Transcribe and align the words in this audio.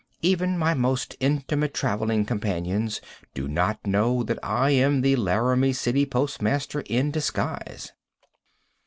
Even 0.23 0.57
my 0.57 0.73
most 0.73 1.15
intimate 1.19 1.75
traveling 1.75 2.25
companions 2.25 3.01
do 3.35 3.47
not 3.47 3.85
know 3.85 4.23
that 4.23 4.39
I 4.41 4.71
am 4.71 5.01
the 5.01 5.15
Laramie 5.15 5.73
City 5.73 6.07
postmaster 6.07 6.79
in 6.87 7.11
disguise. 7.11 7.91